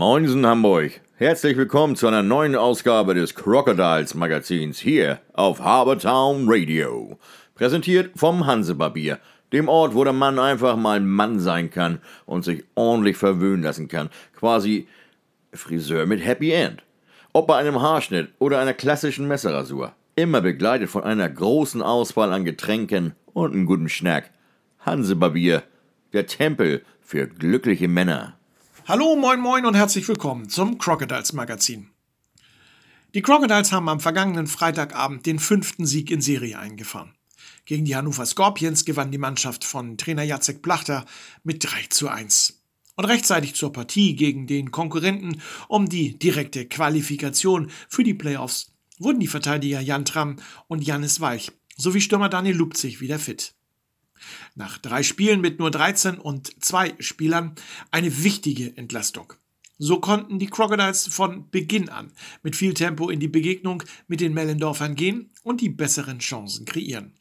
[0.00, 0.98] Moinsen Hamburg.
[1.16, 7.18] Herzlich willkommen zu einer neuen Ausgabe des Crocodiles Magazins hier auf Harbortown Radio.
[7.54, 9.18] Präsentiert vom Hansebarbier,
[9.52, 13.88] dem Ort, wo der Mann einfach mal Mann sein kann und sich ordentlich verwöhnen lassen
[13.88, 14.08] kann.
[14.34, 14.88] Quasi
[15.52, 16.82] Friseur mit Happy End.
[17.34, 19.92] Ob bei einem Haarschnitt oder einer klassischen Messerrasur.
[20.16, 24.30] Immer begleitet von einer großen Auswahl an Getränken und einem guten Schnack.
[24.78, 25.62] Hansebarbier,
[26.14, 28.39] der Tempel für glückliche Männer.
[28.90, 31.90] Hallo, moin, moin und herzlich willkommen zum Crocodiles Magazin.
[33.14, 37.14] Die Crocodiles haben am vergangenen Freitagabend den fünften Sieg in Serie eingefahren.
[37.66, 41.06] Gegen die Hannover Scorpions gewann die Mannschaft von Trainer Jacek Plachter
[41.44, 42.64] mit 3 zu 1.
[42.96, 49.20] Und rechtzeitig zur Partie gegen den Konkurrenten um die direkte Qualifikation für die Playoffs wurden
[49.20, 50.34] die Verteidiger Jan Tramm
[50.66, 53.54] und Janis Walch sowie Stürmer Daniel Lupzig wieder fit.
[54.54, 57.54] Nach drei Spielen mit nur 13 und zwei Spielern
[57.90, 59.32] eine wichtige Entlastung.
[59.78, 62.12] So konnten die Crocodiles von Beginn an
[62.42, 67.14] mit viel Tempo in die Begegnung mit den Mellendorfern gehen und die besseren Chancen kreieren.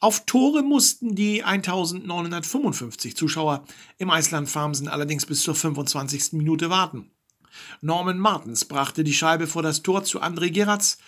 [0.00, 3.64] Auf Tore mussten die 1955 Zuschauer
[3.98, 6.32] im Eisland Farmsen allerdings bis zur 25.
[6.32, 7.10] Minute warten.
[7.80, 10.98] Norman Martens brachte die Scheibe vor das Tor zu André Geratz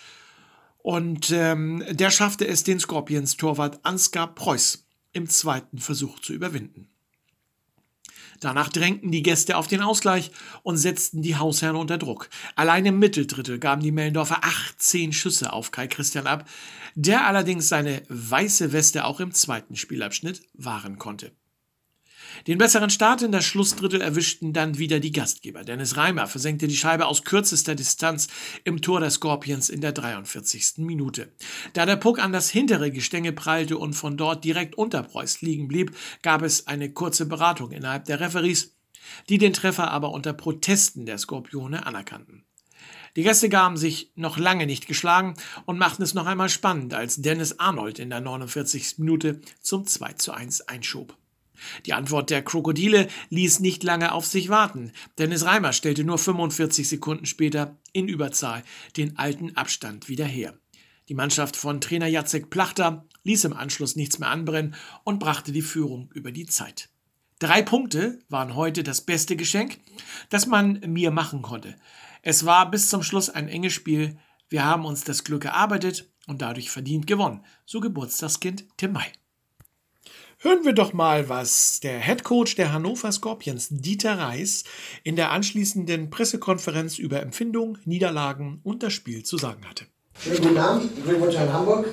[0.77, 4.86] und ähm, der schaffte es den Scorpions Torwart Ansgar Preuß
[5.17, 6.87] im zweiten Versuch zu überwinden.
[8.39, 12.29] Danach drängten die Gäste auf den Ausgleich und setzten die Hausherren unter Druck.
[12.55, 16.47] Allein im Mitteldrittel gaben die Mellendorfer 18 Schüsse auf Kai Christian ab,
[16.93, 21.31] der allerdings seine weiße Weste auch im zweiten Spielabschnitt wahren konnte.
[22.47, 25.63] Den besseren Start in das Schlussdrittel erwischten dann wieder die Gastgeber.
[25.63, 28.27] Dennis Reimer versenkte die Scheibe aus kürzester Distanz
[28.63, 30.77] im Tor der Scorpions in der 43.
[30.77, 31.31] Minute.
[31.73, 35.67] Da der Puck an das hintere Gestänge prallte und von dort direkt unter Preuß liegen
[35.67, 38.73] blieb, gab es eine kurze Beratung innerhalb der Referees,
[39.29, 42.43] die den Treffer aber unter Protesten der Skorpione anerkannten.
[43.15, 45.33] Die Gäste gaben sich noch lange nicht geschlagen
[45.65, 48.99] und machten es noch einmal spannend, als Dennis Arnold in der 49.
[48.99, 51.17] Minute zum 2 zu 1 einschob.
[51.85, 54.91] Die Antwort der Krokodile ließ nicht lange auf sich warten.
[55.17, 58.63] Dennis Reimer stellte nur 45 Sekunden später in Überzahl
[58.95, 60.57] den alten Abstand wieder her.
[61.09, 65.61] Die Mannschaft von Trainer Jacek Plachter ließ im Anschluss nichts mehr anbrennen und brachte die
[65.61, 66.89] Führung über die Zeit.
[67.39, 69.79] Drei Punkte waren heute das beste Geschenk,
[70.29, 71.75] das man mir machen konnte.
[72.23, 74.17] Es war bis zum Schluss ein enges Spiel.
[74.49, 77.45] Wir haben uns das Glück erarbeitet und dadurch verdient gewonnen.
[77.65, 79.05] So Geburtstagskind Tim May.
[80.47, 84.63] Hören wir doch mal, was der Head Coach der Hannover Scorpions, Dieter Reis,
[85.03, 89.83] in der anschließenden Pressekonferenz über Empfindungen, Niederlagen und das Spiel zu sagen hatte.
[90.23, 91.87] Schönen guten Abend, Glückwunsch an Hamburg.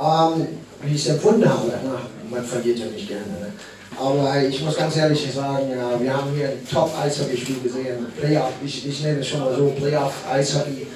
[0.00, 0.46] Ähm,
[0.80, 3.26] wie ich es empfunden habe, na, man verliert ja nicht gerne.
[3.26, 3.52] Ne?
[4.00, 8.06] Aber ich muss ganz ehrlich sagen, ja, wir haben hier ein Top-Eishockey-Spiel gesehen.
[8.18, 10.86] Playoff, ich, ich nenne es schon mal so, Playoff-Eishockey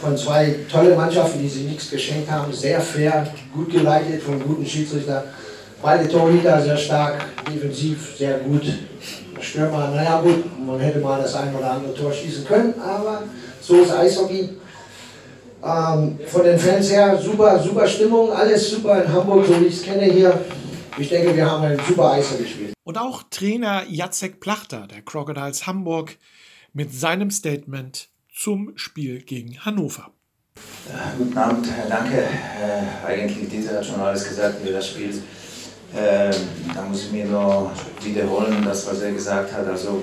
[0.00, 2.52] von zwei tollen Mannschaften, die sich nichts geschenkt haben.
[2.52, 5.24] Sehr fair, gut geleitet von guten Schiedsrichtern.
[5.82, 8.62] Beide Torhüter sehr stark, defensiv sehr gut.
[9.40, 13.24] Stürmer, naja gut, man hätte mal das ein oder andere Tor schießen können, aber
[13.60, 14.48] so ist Eishockey.
[15.62, 19.74] Ähm, von den Fans her super, super Stimmung, alles super in Hamburg, so wie ich
[19.74, 20.44] es kenne hier.
[20.98, 22.72] Ich denke, wir haben ein super Eishockey gespielt.
[22.84, 26.16] Und auch Trainer Jacek Plachter der Crocodiles Hamburg
[26.72, 30.10] mit seinem Statement zum Spiel gegen Hannover.
[30.88, 32.18] Äh, guten Abend, danke.
[32.18, 35.12] Äh, eigentlich, Dieter hat schon alles gesagt, wie das Spiel
[35.94, 36.34] ähm,
[36.74, 37.70] da muss ich mir nur
[38.02, 39.66] wiederholen, das, was er gesagt hat.
[39.66, 40.02] Also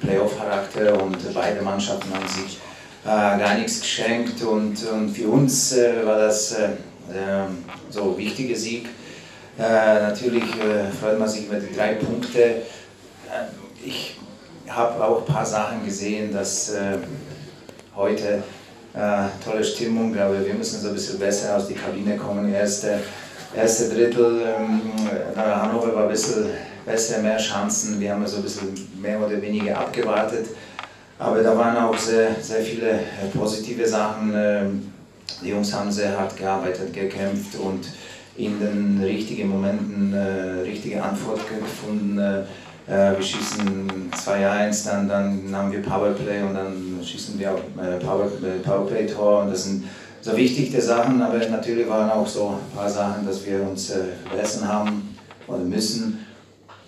[0.00, 2.58] Playoff-Charakter und beide Mannschaften haben sich
[3.04, 4.42] äh, gar nichts geschenkt.
[4.42, 6.68] Und, und für uns äh, war das äh,
[7.14, 8.88] ähm, so ein wichtiger Sieg.
[9.58, 12.62] Äh, natürlich äh, freut man sich über die drei Punkte.
[13.84, 14.16] Ich
[14.68, 16.72] habe auch ein paar Sachen gesehen, dass
[17.94, 18.42] heute
[19.44, 22.54] tolle Stimmung, aber wir müssen so ein bisschen besser aus der Kabine kommen.
[22.54, 23.00] Erste
[23.56, 24.80] erste Drittel ähm,
[25.36, 26.46] Hannover war ein bisschen
[26.84, 28.00] besser, mehr Chancen.
[28.00, 30.46] Wir haben so ein bisschen mehr oder weniger abgewartet.
[31.18, 34.32] Aber da waren auch sehr, sehr viele äh, positive Sachen.
[34.34, 34.92] Ähm,
[35.42, 37.86] die Jungs haben sehr hart gearbeitet, gekämpft und
[38.36, 42.18] in den richtigen Momenten äh, richtige Antwort gefunden.
[42.18, 42.40] Äh,
[42.88, 47.98] äh wir schießen 2-1, dann, dann haben wir Powerplay und dann schießen wir auch äh,
[48.04, 49.42] Power, äh, Powerplay-Tor.
[49.42, 49.84] Und das sind
[50.24, 54.64] so wichtige Sachen, aber natürlich waren auch so ein paar Sachen, dass wir uns äh,
[54.64, 55.16] haben
[55.46, 56.24] oder müssen.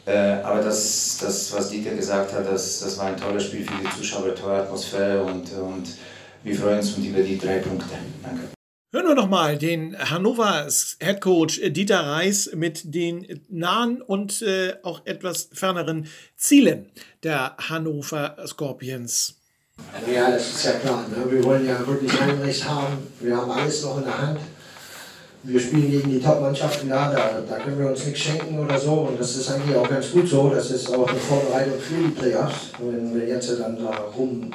[0.07, 3.75] Äh, aber das, das, was Dieter gesagt hat, das, das war ein tolles Spiel für
[3.83, 5.85] die Zuschauer, tolle Atmosphäre und, und
[6.45, 7.91] wir freuen uns über die drei Punkte.
[8.23, 8.49] Danke.
[8.95, 10.67] Hören wir noch mal den Hannover
[11.01, 16.07] Headcoach Dieter Reis mit den nahen und äh, auch etwas ferneren
[16.37, 16.87] Zielen
[17.23, 19.36] der Hannover Scorpions.
[20.13, 21.05] Ja, das ist ja klar.
[21.09, 21.31] Ne?
[21.31, 22.99] Wir wollen ja wirklich Heimrecht haben.
[23.21, 24.39] Wir haben alles noch in der Hand.
[25.43, 28.93] Wir spielen gegen die Top-Mannschaften da, da, da können wir uns nichts schenken oder so.
[28.93, 30.51] Und das ist eigentlich auch ganz gut so.
[30.51, 32.73] Das ist auch eine Vorbereitung für die Playoffs.
[32.79, 34.51] Wenn wir jetzt dann da rum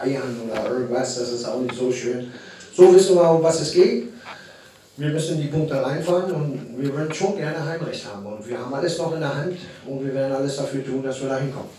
[0.00, 2.32] eiern oder irgendwas, das ist auch nicht so schön.
[2.74, 4.08] So wissen wir, um was es geht.
[4.96, 8.26] Wir müssen die Punkte reinfahren und wir würden schon gerne Heimrecht haben.
[8.26, 9.56] Und wir haben alles noch in der Hand
[9.86, 11.70] und wir werden alles dafür tun, dass wir da hinkommen.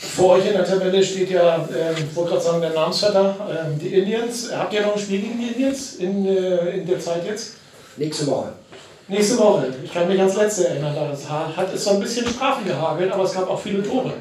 [0.00, 3.78] Vor euch in der Tabelle steht ja, ähm, ich wollte gerade sagen, der Namensvetter, ähm,
[3.80, 4.48] die Indians.
[4.54, 7.54] Habt ihr noch ein Spiel gegen die Indians in, äh, in der Zeit jetzt?
[7.96, 8.52] Nächste Woche.
[9.08, 9.74] Nächste Woche.
[9.82, 10.94] Ich kann mich ans letzte erinnern.
[10.94, 14.12] Da hat es so ein bisschen Strafen gehagelt, aber es gab auch viele Tore.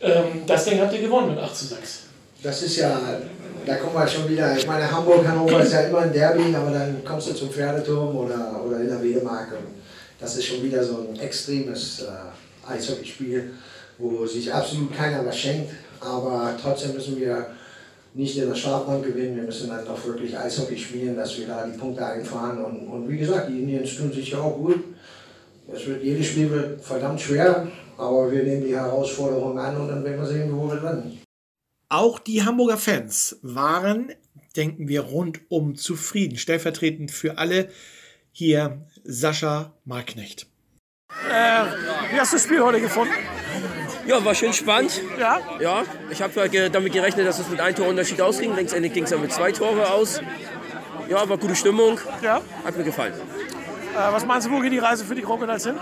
[0.00, 2.00] Ähm, das Ding habt ihr gewonnen mit 8 zu 6.
[2.42, 2.98] Das ist ja,
[3.64, 4.56] da kommen wir schon wieder.
[4.56, 8.16] Ich meine, Hamburg, Hannover ist ja immer ein Derby, aber dann kommst du zum Pferdeturm
[8.16, 9.52] oder, oder in der Wedemark.
[9.52, 9.68] Und
[10.18, 13.52] das ist schon wieder so ein extremes äh, Eishockeyspiel
[13.98, 15.72] wo sich absolut keiner was schenkt.
[16.00, 17.46] Aber trotzdem müssen wir
[18.14, 21.66] nicht in der Startbank gewinnen, wir müssen dann auch wirklich Eishockey spielen, dass wir da
[21.66, 22.62] die Punkte einfahren.
[22.62, 24.84] Und, und wie gesagt, die Indians tun sich ja auch gut.
[25.72, 30.04] Es wird, jedes Spiel wird verdammt schwer, aber wir nehmen die Herausforderung an und dann
[30.04, 31.20] werden wir sehen, wo wir landen.
[31.88, 34.12] Auch die Hamburger Fans waren,
[34.56, 36.36] denken wir, rundum zufrieden.
[36.36, 37.68] Stellvertretend für alle
[38.32, 40.46] hier Sascha Marknecht.
[41.30, 41.64] Äh,
[42.12, 43.12] wie hast du das Spiel heute gefunden?
[44.06, 45.00] Ja, war schön spannend.
[45.18, 45.38] Ja?
[45.60, 48.54] Ja, ich habe damit gerechnet, dass es mit einem Torunterschied ausging.
[48.56, 50.20] Letztendlich ging es ja mit zwei Tore aus.
[51.08, 51.98] Ja, war gute Stimmung.
[52.22, 52.40] Ja.
[52.64, 53.14] Hat mir gefallen.
[53.94, 55.74] Äh, was meinst du, wo geht die Reise für die Crocodiles hin?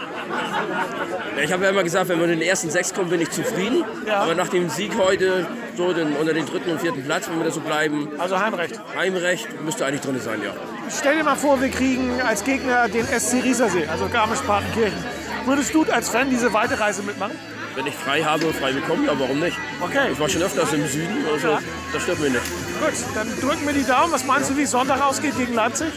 [1.37, 3.31] Ja, ich habe ja immer gesagt, wenn wir in den ersten sechs kommen, bin ich
[3.31, 3.85] zufrieden.
[4.07, 4.23] Ja.
[4.23, 5.47] Aber nach dem Sieg heute,
[5.77, 8.09] so den, unter den dritten und vierten Platz, wenn wir da so bleiben.
[8.19, 8.81] Also Heimrecht.
[8.97, 10.53] Heimrecht müsste eigentlich drin sein, ja.
[10.91, 15.05] Stell dir mal vor, wir kriegen als Gegner den SC Riesersee, also Garmisch-Partenkirchen.
[15.47, 17.39] Würdest du als Fan diese Weiterreise mitmachen?
[17.81, 19.57] Wenn ich frei habe und frei bekomme, ja, warum nicht?
[19.81, 20.13] Okay.
[20.13, 21.61] Ich war schon öfters im Süden, also Ja.
[21.95, 22.45] das stört mich nicht.
[22.79, 24.13] Gut, dann drücken wir die Daumen.
[24.13, 25.89] Was meinst du, wie es Sonntag ausgeht gegen Leipzig?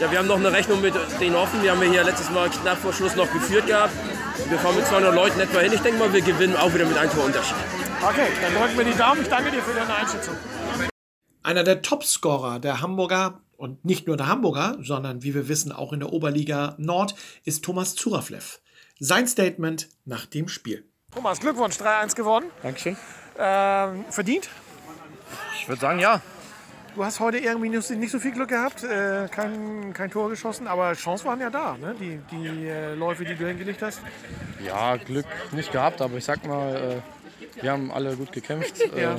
[0.00, 1.62] Ja, wir haben noch eine Rechnung mit denen offen.
[1.62, 3.92] Wir haben ja hier letztes Mal knapp vor Schluss noch geführt gehabt.
[4.48, 5.74] Wir fahren mit 200 Leuten etwa hin.
[5.74, 7.56] Ich denke mal, wir gewinnen auch wieder mit einem Torunterschied.
[8.00, 9.20] Okay, dann drücken wir die Daumen.
[9.20, 10.34] Ich danke dir für deine Einschätzung.
[11.42, 15.92] Einer der Topscorer der Hamburger und nicht nur der Hamburger, sondern wie wir wissen auch
[15.92, 18.60] in der Oberliga Nord ist Thomas Zuraflev.
[18.98, 20.88] Sein Statement nach dem Spiel.
[21.16, 22.50] Thomas, Glückwunsch, 3-1 gewonnen.
[22.62, 22.94] Dankeschön.
[23.38, 24.50] Ähm, verdient?
[25.58, 26.20] Ich würde sagen, ja.
[26.94, 30.92] Du hast heute irgendwie nicht so viel Glück gehabt, äh, kein, kein Tor geschossen, aber
[30.92, 31.94] Chancen waren ja da, ne?
[31.98, 34.00] die, die äh, Läufe, die du hingelegt hast.
[34.62, 38.78] Ja, Glück nicht gehabt, aber ich sag mal, äh, wir haben alle gut gekämpft.
[38.94, 39.16] Äh, Ja.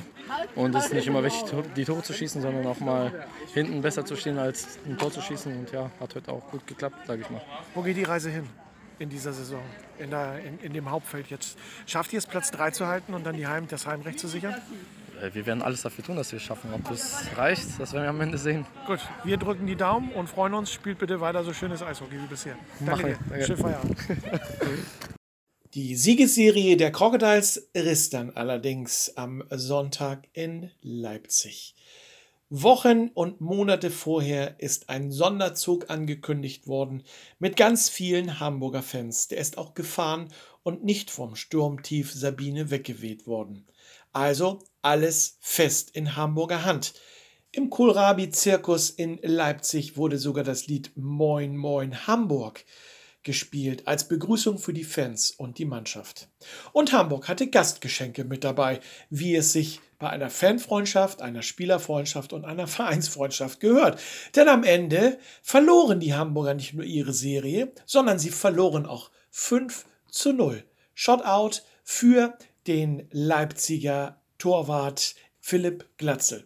[0.56, 4.06] Und es ist nicht immer wichtig, die Tore zu schießen, sondern auch mal hinten besser
[4.06, 5.58] zu stehen, als ein Tor zu schießen.
[5.58, 7.42] Und ja, hat heute auch gut geklappt, sage ich mal.
[7.74, 8.48] Wo geht die Reise hin
[9.00, 9.62] in dieser Saison,
[10.00, 11.58] in, der, in, in dem Hauptfeld jetzt?
[11.86, 14.56] Schafft ihr es, Platz 3 zu halten und dann die Heim, das Heimrecht zu sichern?
[15.22, 16.74] Äh, Wir werden alles dafür tun, dass wir es schaffen.
[16.74, 18.66] Ob das reicht, das werden wir am Ende sehen.
[18.86, 20.72] Gut, wir drücken die Daumen und freuen uns.
[20.72, 22.56] Spielt bitte weiter so schönes Eishockey wie bisher.
[22.86, 23.18] Danke.
[23.30, 23.46] Danke.
[23.46, 23.98] Schönen Feierabend.
[25.74, 31.76] Die Siegesserie der Crocodiles riss dann allerdings am Sonntag in Leipzig.
[32.50, 37.04] Wochen und Monate vorher ist ein Sonderzug angekündigt worden
[37.40, 39.28] mit ganz vielen Hamburger Fans.
[39.28, 40.30] Der ist auch gefahren
[40.64, 43.68] und nicht vom Sturmtief Sabine weggeweht worden.
[44.14, 46.94] Also alles fest in Hamburger Hand.
[47.52, 52.64] Im Kohlrabi-Zirkus in Leipzig wurde sogar das Lied Moin Moin Hamburg
[53.24, 56.30] gespielt als Begrüßung für die Fans und die Mannschaft.
[56.72, 62.46] Und Hamburg hatte Gastgeschenke mit dabei, wie es sich bei einer Fanfreundschaft, einer Spielerfreundschaft und
[62.46, 64.00] einer Vereinsfreundschaft gehört.
[64.36, 69.86] Denn am Ende verloren die Hamburger nicht nur ihre Serie, sondern sie verloren auch 5
[70.10, 70.64] zu 0.
[70.94, 72.38] Shotout für
[72.68, 76.46] den Leipziger Torwart Philipp Glatzel.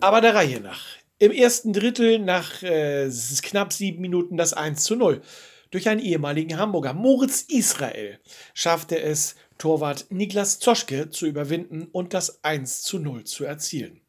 [0.00, 0.84] Aber der Reihe nach.
[1.18, 3.08] Im ersten Drittel nach äh,
[3.42, 5.22] knapp sieben Minuten das 1 zu 0.
[5.70, 8.18] Durch einen ehemaligen Hamburger, Moritz Israel,
[8.52, 14.00] schaffte es Torwart Niklas Zoschke zu überwinden und das 1 zu 0 zu erzielen.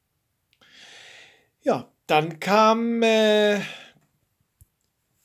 [1.62, 3.62] Ja, dann kam äh,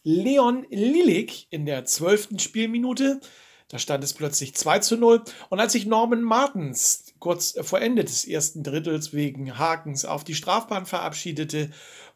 [0.02, 3.20] Leon Lilik in der zwölften Spielminute.
[3.68, 5.24] Da stand es plötzlich 2 zu 0.
[5.48, 10.34] Und als sich Norman Martens kurz vor Ende des ersten Drittels wegen Hakens auf die
[10.34, 11.70] Strafbahn verabschiedete,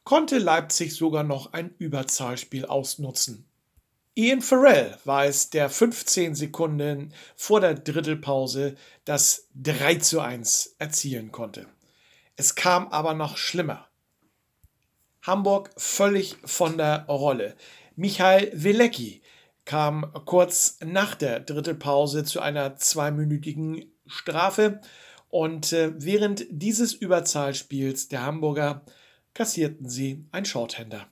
[0.04, 3.48] konnte Leipzig sogar noch ein Überzahlspiel ausnutzen.
[4.14, 8.76] Ian Farrell war es, der 15 Sekunden vor der Drittelpause
[9.06, 11.66] das 3 zu 1 erzielen konnte.
[12.36, 13.88] Es kam aber noch schlimmer.
[15.22, 17.56] Hamburg völlig von der Rolle.
[17.96, 19.22] Michael Wilecki
[19.64, 24.82] kam kurz nach der Drittelpause zu einer zweiminütigen Strafe
[25.30, 28.84] und äh, während dieses Überzahlspiels der Hamburger
[29.32, 31.06] kassierten sie ein Shorthänder.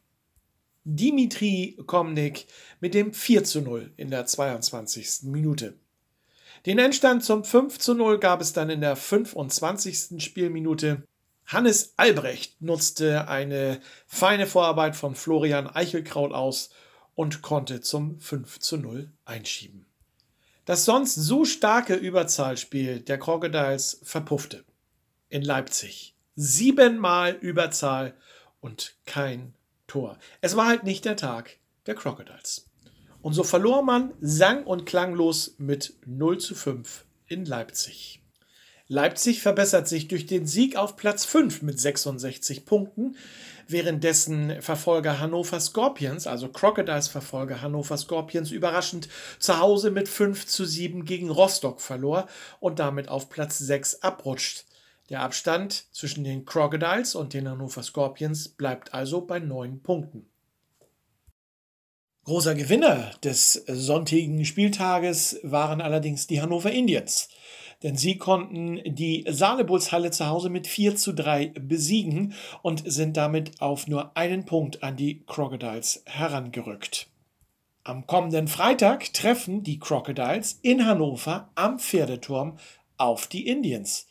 [0.85, 2.47] Dimitri Komnik
[2.81, 5.25] mit dem 4 zu 0 in der 22.
[5.25, 5.75] Minute.
[6.65, 10.23] Den Endstand zum 5 zu 0 gab es dann in der 25.
[10.23, 11.03] Spielminute.
[11.47, 16.71] Hannes Albrecht nutzte eine feine Vorarbeit von Florian Eichelkraut aus
[17.15, 19.85] und konnte zum 5 zu 0 einschieben.
[20.65, 24.65] Das sonst so starke Überzahlspiel der Crocodiles verpuffte.
[25.29, 26.15] In Leipzig.
[26.37, 28.15] Siebenmal Überzahl
[28.61, 29.55] und kein
[29.91, 30.19] Tor.
[30.41, 32.71] Es war halt nicht der Tag der Crocodiles.
[33.23, 38.23] Und so verlor man sang- und klanglos mit 0 zu 5 in Leipzig.
[38.87, 43.17] Leipzig verbessert sich durch den Sieg auf Platz 5 mit 66 Punkten,
[43.67, 49.09] währenddessen Verfolger Hannover Scorpions, also Crocodiles Verfolger Hannover Scorpions, überraschend
[49.41, 52.29] zu Hause mit 5 zu 7 gegen Rostock verlor
[52.61, 54.67] und damit auf Platz 6 abrutscht.
[55.11, 60.27] Der Abstand zwischen den Crocodiles und den Hannover Scorpions bleibt also bei 9 Punkten.
[62.25, 67.29] Großer Gewinner des sonntägigen Spieltages waren allerdings die Hannover Indians
[67.83, 73.61] denn sie konnten die Saalebullshalle zu Hause mit 4 zu 3 besiegen und sind damit
[73.61, 77.09] auf nur einen Punkt an die Crocodiles herangerückt.
[77.83, 82.59] Am kommenden Freitag treffen die Crocodiles in Hannover am Pferdeturm
[82.99, 84.07] auf die Indians.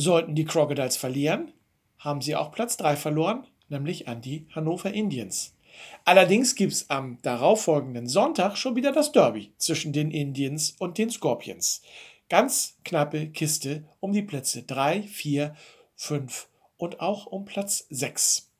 [0.00, 1.52] Sollten die Crocodiles verlieren,
[1.98, 5.56] haben sie auch Platz 3 verloren, nämlich an die Hannover Indians.
[6.04, 11.10] Allerdings gibt es am darauffolgenden Sonntag schon wieder das Derby zwischen den Indians und den
[11.10, 11.82] Scorpions.
[12.28, 15.56] Ganz knappe Kiste um die Plätze 3, 4,
[15.96, 18.52] 5 und auch um Platz 6.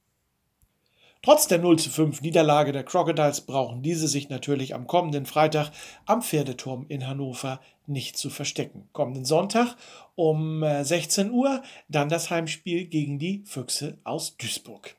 [1.23, 5.71] Trotz der 0 zu 5 Niederlage der Crocodiles brauchen diese sich natürlich am kommenden Freitag
[6.05, 8.89] am Pferdeturm in Hannover nicht zu verstecken.
[8.93, 9.77] Kommenden Sonntag
[10.15, 14.97] um 16 äh, Uhr dann das Heimspiel gegen die Füchse aus Duisburg.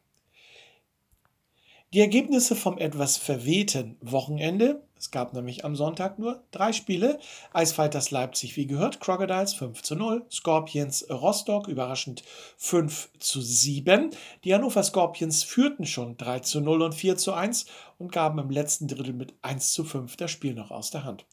[1.94, 7.20] Die Ergebnisse vom etwas verwehten Wochenende es gab nämlich am Sonntag nur drei Spiele.
[7.54, 12.22] Eisfighters Leipzig, wie gehört, Crocodiles 5 zu 0, Scorpions Rostock, überraschend
[12.58, 14.10] 5 zu 7.
[14.44, 17.66] Die Hannover Scorpions führten schon 3 zu 0 und 4 zu 1
[17.98, 21.26] und gaben im letzten Drittel mit 1 zu 5 das Spiel noch aus der Hand.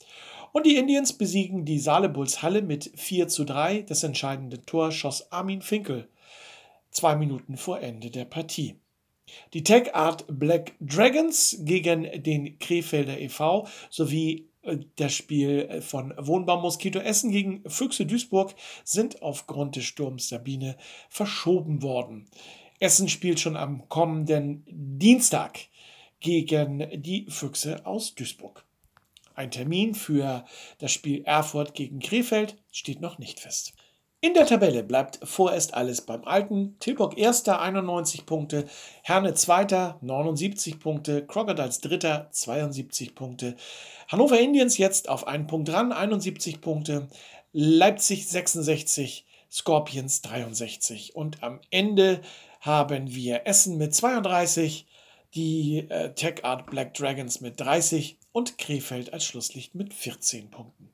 [0.53, 3.83] Und die Indians besiegen die Saale Bulls Halle mit 4 zu 3.
[3.83, 6.09] Das entscheidende Tor schoss Armin Finkel
[6.97, 8.77] zwei Minuten vor Ende der Partie.
[9.53, 13.67] Die Tech Art Black Dragons gegen den Krefelder e.V.
[13.91, 20.29] sowie äh, das Spiel von Wohnbau Moskito Essen gegen Füchse Duisburg sind aufgrund des Sturms
[20.29, 20.77] Sabine
[21.09, 22.27] verschoben worden.
[22.79, 25.59] Essen spielt schon am kommenden Dienstag
[26.21, 28.66] gegen die Füchse aus Duisburg.
[29.37, 30.47] Ein Termin für
[30.79, 33.75] das Spiel Erfurt gegen Krefeld steht noch nicht fest.
[34.23, 36.77] In der Tabelle bleibt vorerst alles beim Alten.
[36.81, 38.67] Tilburg erster 91 Punkte,
[39.03, 43.57] Herne zweiter 79 Punkte, Crocodiles dritter 72 Punkte,
[44.09, 47.09] Hannover Indians jetzt auf einen Punkt dran 71 Punkte,
[47.53, 52.23] Leipzig 66, Scorpions 63 und am Ende
[52.61, 54.86] haben wir Essen mit 32,
[55.37, 60.91] die äh, Tech Art Black Dragons mit 30 und Krefeld als Schlusslicht mit 14 Punkten.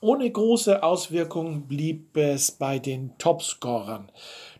[0.00, 4.10] Ohne große Auswirkungen blieb es bei den Topscorern.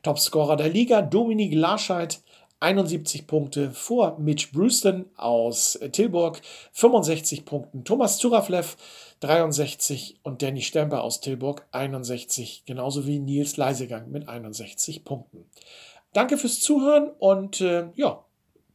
[0.03, 2.23] Topscorer der Liga Dominik Larscheid
[2.61, 6.41] 71 Punkte vor Mitch Brewston aus Tilburg,
[6.73, 8.77] 65 Punkten Thomas Zuraflev
[9.19, 15.45] 63 und Danny Stemper aus Tilburg 61, genauso wie Nils Leisegang mit 61 Punkten.
[16.13, 18.25] Danke fürs Zuhören und äh, ja,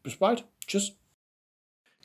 [0.07, 0.45] bis bald.
[0.65, 0.93] Tschüss.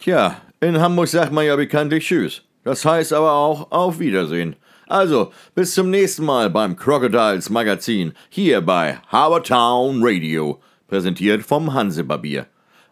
[0.01, 2.43] Tja, in Hamburg sagt man ja bekanntlich Tschüss.
[2.65, 4.57] Das heißt aber auch auf Wiedersehen.
[4.89, 12.47] Also, bis zum nächsten Mal beim Crocodiles Magazin hier bei Habertown Radio, präsentiert vom Hansebarbier.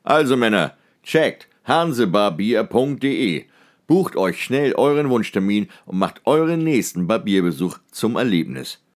[0.04, 3.46] Also Männer, checkt hansebarbier.de,
[3.88, 8.80] bucht euch schnell euren Wunschtermin und macht euren nächsten Barbierbesuch zum Erlebnis.